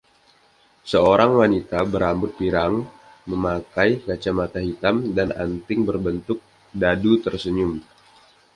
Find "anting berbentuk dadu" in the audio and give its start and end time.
5.45-7.13